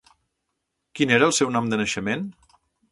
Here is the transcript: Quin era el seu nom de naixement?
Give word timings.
Quin 1.01 1.15
era 1.19 1.29
el 1.31 1.37
seu 1.41 1.55
nom 1.59 1.71
de 1.75 1.81
naixement? 1.83 2.27